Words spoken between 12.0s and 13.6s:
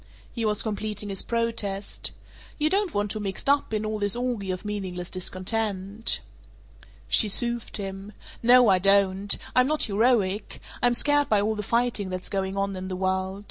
that's going on in the world.